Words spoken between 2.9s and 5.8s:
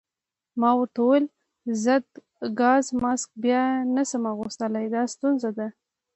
ماسک بیا نه شم اغوستلای، دا ستونزه ده.